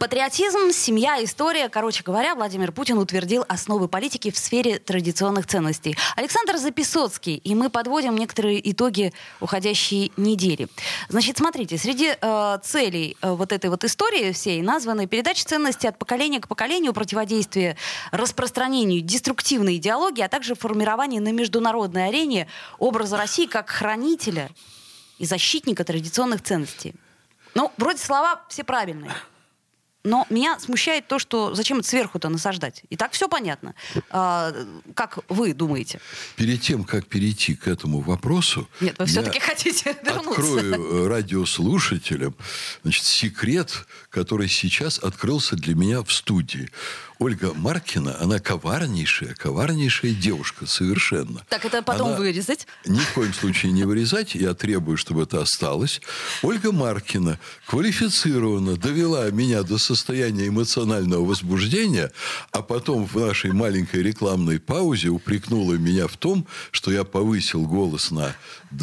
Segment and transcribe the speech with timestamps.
[0.00, 1.68] Патриотизм, семья, история.
[1.68, 5.94] Короче говоря, Владимир Путин утвердил основы политики в сфере традиционных ценностей.
[6.16, 7.36] Александр Записоцкий.
[7.36, 10.68] И мы подводим некоторые итоги уходящей недели.
[11.10, 15.98] Значит, смотрите, среди э, целей э, вот этой вот истории всей названы передача ценностей от
[15.98, 17.76] поколения к поколению, противодействие
[18.10, 22.48] распространению деструктивной идеологии, а также формирование на международной арене
[22.78, 24.48] образа России как хранителя
[25.18, 26.94] и защитника традиционных ценностей.
[27.54, 29.12] Ну, вроде слова все правильные.
[30.02, 32.82] Но меня смущает то, что зачем это сверху-то насаждать.
[32.88, 33.74] И так все понятно.
[34.10, 34.54] А,
[34.94, 36.00] как вы думаете?
[36.36, 38.66] Перед тем, как перейти к этому вопросу...
[38.80, 40.30] Нет, вы все-таки хотите вернуться.
[40.30, 42.34] Открою э, радиослушателям
[42.82, 46.70] значит, секрет, который сейчас открылся для меня в студии.
[47.20, 51.44] Ольга Маркина, она коварнейшая, коварнейшая девушка совершенно.
[51.50, 52.66] Так это потом она вырезать?
[52.86, 54.34] Ни в коем случае не вырезать.
[54.34, 56.00] Я требую, чтобы это осталось.
[56.40, 62.10] Ольга Маркина квалифицированно довела меня до состояния эмоционального возбуждения,
[62.52, 68.10] а потом в нашей маленькой рекламной паузе упрекнула меня в том, что я повысил голос
[68.10, 68.34] на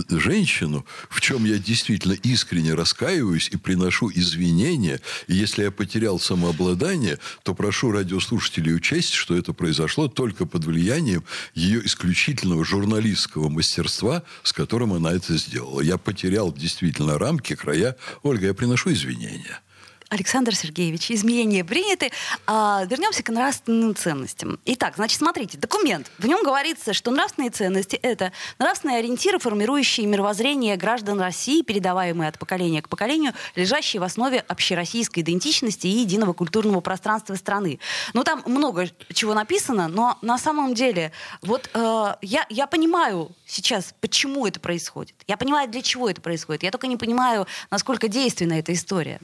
[0.09, 5.02] женщину, в чем я действительно искренне раскаиваюсь и приношу извинения.
[5.25, 11.23] И если я потерял самообладание, то прошу радиослушателей учесть, что это произошло только под влиянием
[11.53, 15.81] ее исключительного журналистского мастерства, с которым она это сделала.
[15.81, 17.95] Я потерял действительно рамки, края.
[18.23, 19.61] Ольга, я приношу извинения.
[20.09, 22.11] Александр Сергеевич, изменения приняты.
[22.45, 24.58] А, вернемся к нравственным ценностям.
[24.64, 26.09] Итак, значит, смотрите, документ.
[26.17, 32.39] В нем говорится, что нравственные ценности— это нравственные ориентиры, формирующие мировоззрение граждан России, передаваемые от
[32.39, 37.80] поколения к поколению, лежащие в основе общероссийской идентичности и единого культурного пространства страны.
[38.14, 41.11] Ну, там много чего написано, но на самом деле,
[41.42, 45.15] вот э, я, я понимаю сейчас, почему это происходит.
[45.27, 46.64] Я понимаю, для чего это происходит.
[46.64, 49.20] Я только не понимаю, насколько действенна эта история.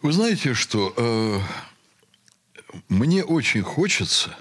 [0.00, 1.40] Вы знаете, что э,
[2.88, 4.36] мне очень хочется,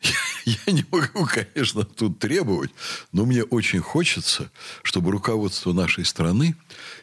[0.00, 0.12] я,
[0.66, 2.70] я не могу, конечно, тут требовать,
[3.12, 4.50] но мне очень хочется,
[4.84, 6.54] чтобы руководство нашей страны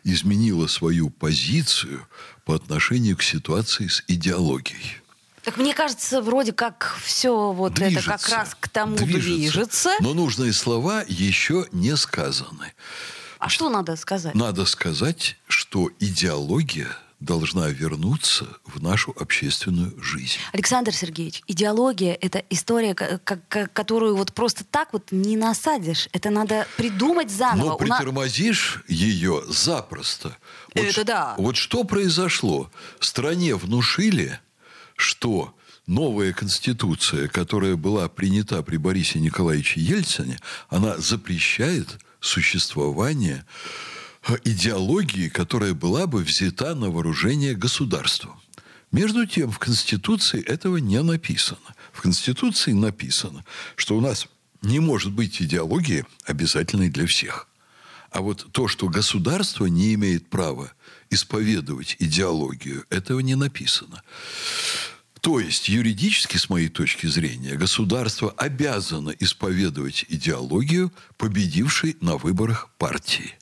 [0.05, 2.07] изменило свою позицию
[2.45, 5.01] по отношению к ситуации с идеологией.
[5.43, 9.29] Так мне кажется, вроде как все вот движется, это как раз к тому движется.
[9.29, 9.91] движется.
[9.99, 12.71] Но нужные слова еще не сказаны.
[13.39, 14.33] А что надо сказать?
[14.33, 20.38] Надо сказать, что идеология должна вернуться в нашу общественную жизнь.
[20.51, 26.09] Александр Сергеевич, идеология— это история, которую вот просто так вот не насадишь.
[26.12, 27.69] Это надо придумать заново.
[27.69, 30.38] Но притормозишь ее запросто.
[30.75, 31.35] Вот это да.
[31.38, 32.72] Вот что произошло?
[33.00, 34.39] Стране внушили,
[34.95, 35.56] что
[35.88, 40.39] новая конституция, которая была принята при Борисе Николаевиче Ельцине,
[40.69, 43.45] она запрещает существование
[44.44, 48.39] идеологии, которая была бы взята на вооружение государством.
[48.91, 51.75] Между тем, в Конституции этого не написано.
[51.91, 53.44] В Конституции написано,
[53.75, 54.28] что у нас
[54.62, 57.47] не может быть идеологии обязательной для всех.
[58.12, 60.72] А вот то, что государство не имеет права
[61.09, 64.03] исповедовать идеологию, этого не написано.
[65.22, 73.33] То есть, юридически, с моей точки зрения, государство обязано исповедовать идеологию, победившей на выборах партии.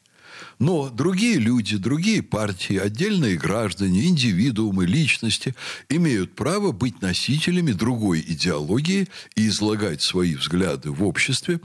[0.61, 5.55] Но другие люди, другие партии, отдельные граждане, индивидуумы, личности
[5.89, 11.59] имеют право быть носителями другой идеологии и излагать свои взгляды в обществе.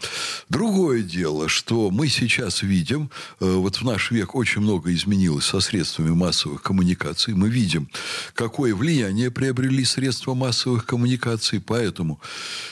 [0.48, 5.60] Другое дело, что мы сейчас видим, э, вот в наш век очень много изменилось со
[5.60, 7.34] средствами массовых коммуникаций.
[7.34, 7.90] Мы видим,
[8.32, 12.18] какое влияние приобрели средства массовых коммуникаций, поэтому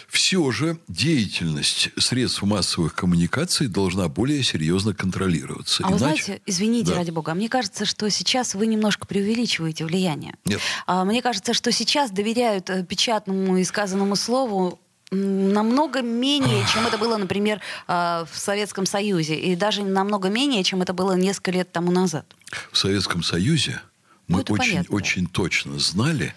[0.09, 5.85] все же деятельность средств массовых коммуникаций должна более серьезно контролироваться.
[5.85, 6.99] А Иначе знаете, извините, да.
[6.99, 10.35] ради бога, а мне кажется, что сейчас вы немножко преувеличиваете влияние.
[10.45, 10.61] Нет.
[10.87, 14.79] А, мне кажется, что сейчас доверяют э, печатному и сказанному слову
[15.11, 20.83] намного менее, чем это было, например, а, в Советском Союзе, и даже намного менее, чем
[20.83, 22.27] это было несколько лет тому назад.
[22.73, 23.81] В Советском Союзе
[24.29, 26.35] мы ну, очень, очень точно знали,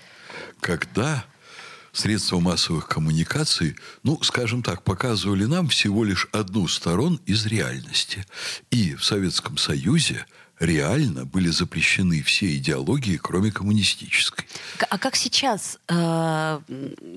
[0.59, 1.25] когда
[1.97, 8.25] средства массовых коммуникаций, ну, скажем так, показывали нам всего лишь одну сторону из реальности.
[8.71, 10.25] И в Советском Союзе
[10.59, 14.45] реально были запрещены все идеологии, кроме коммунистической.
[14.89, 16.59] А как сейчас э,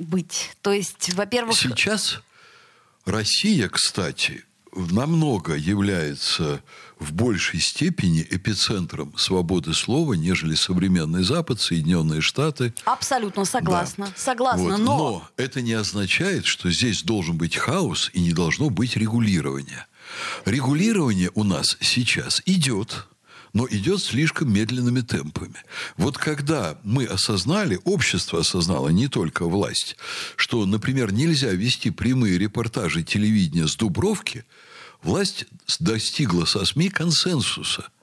[0.01, 0.51] быть?
[0.63, 1.57] То есть, во-первых...
[1.57, 2.21] Сейчас
[3.05, 4.45] Россия, кстати,
[4.75, 6.63] намного является
[6.99, 12.75] в большей степени эпицентром свободы слова, нежели современный Запад, Соединенные Штаты.
[12.85, 14.07] Абсолютно согласна.
[14.07, 14.13] Да.
[14.17, 14.79] Согласна, вот.
[14.79, 14.97] но...
[14.99, 19.87] Но это не означает, что здесь должен быть хаос и не должно быть регулирования.
[20.45, 23.07] Регулирование у нас сейчас идет
[23.53, 25.57] но идет слишком медленными темпами.
[25.97, 29.97] Вот когда мы осознали, общество осознало, не только власть,
[30.37, 34.45] что, например, нельзя вести прямые репортажи телевидения с Дубровки,
[35.03, 35.47] власть
[35.79, 37.89] достигла со СМИ консенсуса–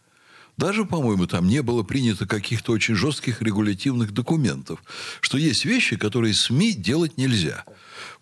[0.58, 4.84] даже, по-моему, там не было принято каких-то очень жестких регулятивных документов,
[5.22, 7.64] что есть вещи, которые СМИ делать нельзя.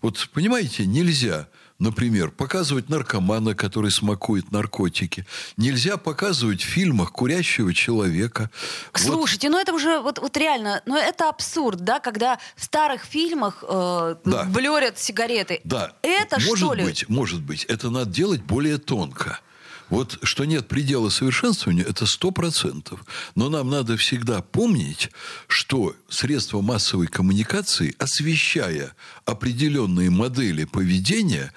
[0.05, 1.47] Вот, понимаете, нельзя
[1.77, 5.25] Например, показывать наркомана, который смакует наркотики.
[5.57, 8.49] Нельзя показывать в фильмах курящего человека.
[8.93, 9.55] Слушайте, вот.
[9.55, 14.15] ну это уже вот, вот реально, ну это абсурд, да, когда в старых фильмах э,
[14.23, 14.45] да.
[14.45, 15.59] блерят сигареты.
[15.65, 15.91] Да.
[16.01, 16.85] Это может что ли?
[16.85, 19.41] Быть, может быть, это надо делать более тонко.
[19.89, 23.05] Вот что нет предела совершенствования, это сто процентов.
[23.35, 25.11] Но нам надо всегда помнить,
[25.47, 28.95] что средства массовой коммуникации, освещая
[29.25, 31.53] определенные модели поведения,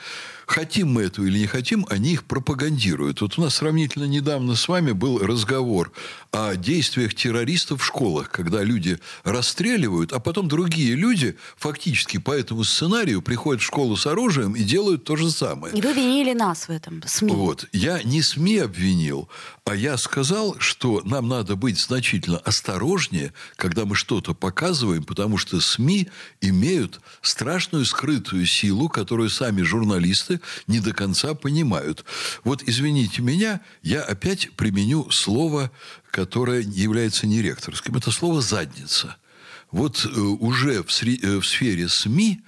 [0.49, 3.21] хотим мы этого или не хотим, они их пропагандируют.
[3.21, 5.93] Вот у нас сравнительно недавно с вами был разговор
[6.33, 12.65] о действиях террористов в школах, когда люди расстреливают, а потом другие люди фактически по этому
[12.65, 15.77] сценарию приходят в школу с оружием и делают то же самое.
[15.77, 17.33] И вы винили нас в этом, СМИ.
[17.33, 17.67] Вот.
[17.73, 19.29] Я не СМИ обвинил,
[19.65, 25.61] а я сказал, что нам надо быть значительно осторожнее, когда мы что-то показываем, потому что
[25.61, 26.09] СМИ
[26.41, 32.05] имеют страшную скрытую силу, которую сами журналисты не до конца понимают.
[32.45, 35.71] Вот, извините меня, я опять применю слово,
[36.11, 37.97] которое является не ректорским.
[37.97, 39.17] Это слово «задница».
[39.71, 42.43] Вот э, уже в, сре- э, в сфере СМИ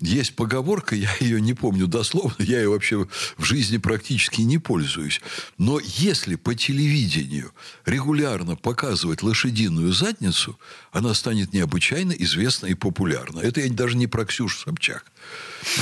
[0.00, 3.06] есть поговорка, я ее не помню дословно, я ее вообще
[3.36, 5.20] в жизни практически не пользуюсь.
[5.58, 7.52] Но если по телевидению
[7.84, 10.58] регулярно показывать лошадиную задницу,
[10.92, 13.40] она станет необычайно известна и популярна.
[13.40, 15.10] Это я даже не про Ксюшу Собчак.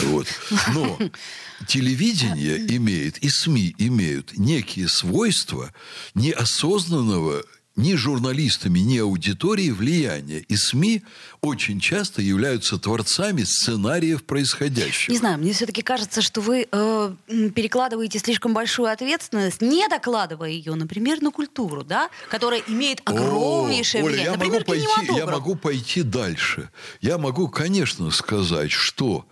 [0.04, 0.26] Вот.
[0.74, 0.98] Но
[1.66, 5.72] телевидение имеет, и СМИ имеют некие свойства
[6.14, 7.44] неосознанного
[7.76, 10.38] ни журналистами, ни аудиторией влияния.
[10.48, 11.02] И СМИ
[11.40, 15.12] очень часто являются творцами сценариев происходящего.
[15.12, 17.14] Не знаю, мне все-таки кажется, что вы э,
[17.54, 24.06] перекладываете слишком большую ответственность, не докладывая ее, например, на культуру, да, которая имеет огромнейшее О,
[24.06, 24.30] влияние.
[24.30, 26.70] Оля, я, например, могу пойти, я могу пойти дальше.
[27.00, 29.26] Я могу, конечно, сказать, что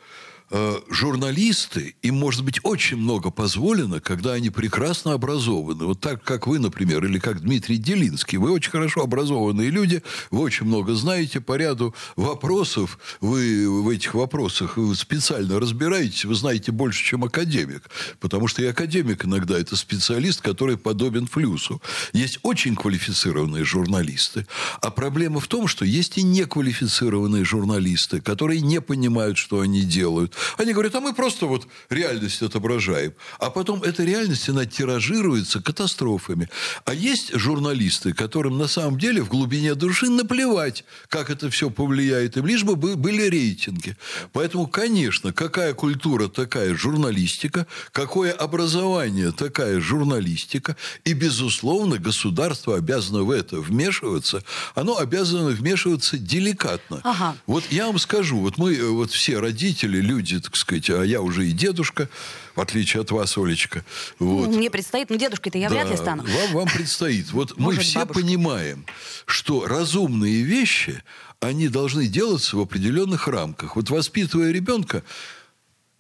[0.91, 5.87] журналисты, им может быть очень много позволено, когда они прекрасно образованы.
[5.87, 8.37] Вот так, как вы, например, или как Дмитрий Делинский.
[8.37, 12.99] Вы очень хорошо образованные люди, вы очень много знаете по ряду вопросов.
[13.21, 17.91] Вы в этих вопросах специально разбираетесь, вы знаете больше, чем академик.
[18.21, 21.81] Потому что и академик иногда это специалист, который подобен флюсу.
[22.13, 24.47] Есть очень квалифицированные журналисты.
[24.81, 30.35] А проблема в том, что есть и неквалифицированные журналисты, которые не понимают, что они делают
[30.59, 33.15] они говорят, а мы просто вот реальность отображаем.
[33.39, 36.49] А потом эта реальность, она тиражируется катастрофами.
[36.85, 42.37] А есть журналисты, которым на самом деле в глубине души наплевать, как это все повлияет
[42.37, 43.97] им, лишь бы были рейтинги.
[44.33, 50.77] Поэтому, конечно, какая культура, такая журналистика, какое образование, такая журналистика.
[51.05, 54.43] И, безусловно, государство обязано в это вмешиваться.
[54.75, 57.01] Оно обязано вмешиваться деликатно.
[57.05, 57.37] Ага.
[57.47, 61.21] Вот я вам скажу, вот мы, вот все родители, люди, люди, так сказать, а я
[61.21, 62.09] уже и дедушка,
[62.55, 63.85] в отличие от вас, Олечка.
[64.19, 64.49] Вот.
[64.49, 66.23] Мне предстоит, ну, дедушкой-то я да, вряд ли стану.
[66.23, 67.33] Вам, вам предстоит.
[67.33, 68.21] Вот мы все бабушка.
[68.21, 68.87] понимаем,
[69.27, 71.03] что разумные вещи,
[71.41, 73.77] они должны делаться в определенных рамках.
[73.77, 75.03] Вот воспитывая ребенка,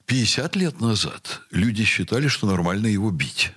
[0.06, 3.52] 50 лет назад люди считали, что нормально его бить.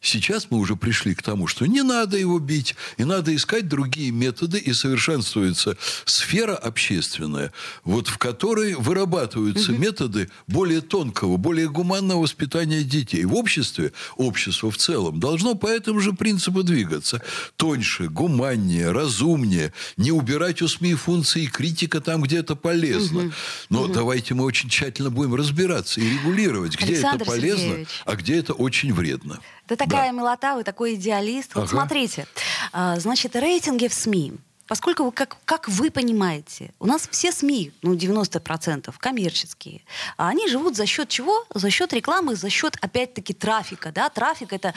[0.00, 4.10] Сейчас мы уже пришли к тому, что не надо его бить, и надо искать другие
[4.10, 5.76] методы, и совершенствуется
[6.06, 7.52] сфера общественная,
[7.84, 9.80] вот в которой вырабатываются угу.
[9.80, 13.26] методы более тонкого, более гуманного воспитания детей.
[13.26, 17.20] В обществе, общество в целом, должно по этому же принципу двигаться.
[17.56, 23.24] Тоньше, гуманнее, разумнее, не убирать у СМИ функции критика там, где это полезно.
[23.24, 23.32] Угу.
[23.68, 23.92] Но угу.
[23.92, 27.88] давайте мы очень тщательно будем разбираться и регулировать, где Александр это полезно, Сергеевич.
[28.06, 29.40] а где это очень вредно.
[29.70, 30.18] Ты такая да.
[30.18, 31.54] милота, вы такой идеалист.
[31.54, 31.70] Вот ага.
[31.70, 32.26] смотрите,
[32.72, 34.32] а, значит, рейтинги в СМИ.
[34.66, 39.82] Поскольку, вы, как, как вы понимаете, у нас все СМИ, ну, 90% коммерческие,
[40.16, 41.44] а они живут за счет чего?
[41.54, 43.92] За счет рекламы, за счет, опять-таки, трафика.
[43.92, 44.08] Да?
[44.08, 44.74] Трафик— это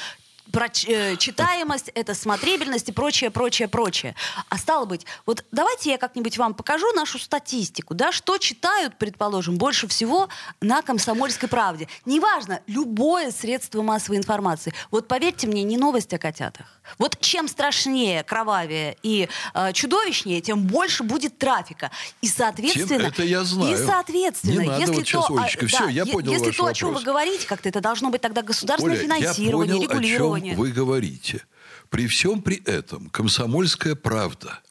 [0.88, 4.16] э, читаемость, это смотрибельность и прочее, прочее, прочее.
[4.50, 9.58] А стало быть, вот давайте я как-нибудь вам покажу нашу статистику, да, что читают, предположим,
[9.58, 10.30] больше всего
[10.62, 11.88] на «Комсомольской правде».
[12.06, 14.74] Неважно, любое средство массовой информации.
[14.92, 16.66] Вот поверьте мне, не новость о котятах.
[16.98, 21.92] Вот чем страшнее, кровавее и э, чудовищнее, тем больше будет трафика.
[22.22, 22.88] И, соответственно...
[22.88, 23.74] Тем- это я знаю.
[23.74, 25.38] И, соответственно, Не надо если вот сейчас, то...
[25.38, 27.06] а, Олечка, всё, я понял Если то, о чем вы вопрос.
[27.06, 30.33] говорите, как-то это должно быть тогда государственное Оля, финансирование, регулирование.
[30.42, 31.44] Чем вы говорите.
[31.90, 34.62] При всем при этом комсомольская правда,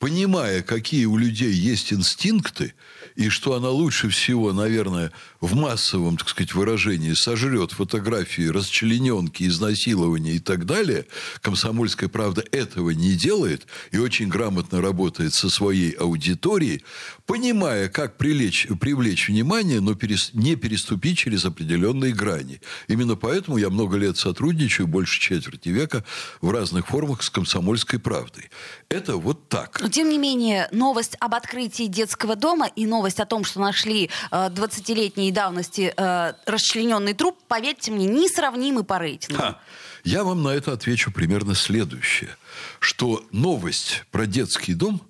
[0.00, 2.72] понимая, какие у людей есть инстинкты,
[3.16, 10.36] и что она лучше всего, наверное, в массовом, так сказать, выражении сожрет фотографии расчлененки, изнасилования
[10.36, 11.06] и так далее,
[11.42, 16.82] комсомольская правда этого не делает и очень грамотно работает со своей аудиторией,
[17.26, 22.62] понимая, как привлечь, привлечь внимание, но перес- не переступить через определенные грани.
[22.88, 26.04] Именно поэтому я много лет сотрудничаю, больше четверти века,
[26.40, 28.50] в разных формах с комсомольской правдой.
[28.88, 29.78] Это вот так.
[29.90, 34.34] Тем не менее, новость об открытии детского дома и новость о том, что нашли э,
[34.48, 39.40] 20-летней давности э, расчлененный труп, поверьте мне, несравнимы по рейтингу.
[39.40, 39.58] Ха.
[40.04, 42.36] Я вам на это отвечу примерно следующее.
[42.78, 45.02] Что новость про детский дом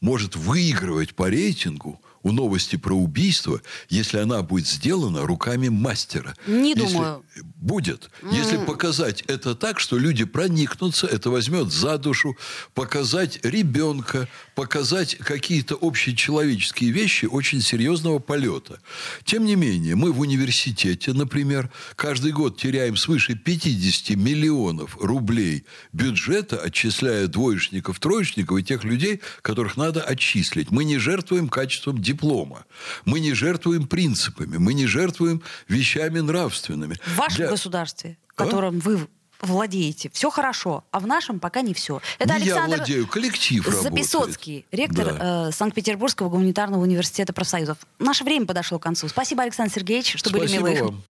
[0.00, 6.34] может выигрывать по рейтингу у новости про убийство, если она будет сделана руками мастера.
[6.48, 7.24] Не Если- думаю.
[7.56, 8.10] Будет.
[8.32, 12.36] Если показать это так, что люди проникнутся, это возьмет за душу,
[12.74, 18.80] показать ребенка, показать какие-то общечеловеческие вещи очень серьезного полета.
[19.24, 26.56] Тем не менее, мы в университете, например, каждый год теряем свыше 50 миллионов рублей бюджета,
[26.58, 30.70] отчисляя двоечников, троечников и тех людей, которых надо отчислить.
[30.70, 32.64] Мы не жертвуем качеством диплома.
[33.04, 34.56] Мы не жертвуем принципами.
[34.56, 36.94] Мы не жертвуем вещами нравственными.
[37.04, 38.44] В вашем Для- государстве, А?
[38.44, 39.06] которым вы
[39.40, 42.00] владеете, все хорошо, а в нашем пока не все.
[42.18, 43.92] Это Не я Александр владею, коллектив работает.
[43.92, 45.48] Записоцкий, ректор Да.
[45.48, 47.76] э, Санкт-Петербургского гуманитарного университета профсоюзов.
[47.98, 49.08] Наше время подошло к концу.
[49.08, 50.82] Спасибо, Александр Сергеевич, что были Спасибо милы.
[50.84, 51.02] вам.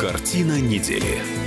[0.00, 1.45] Картина недели.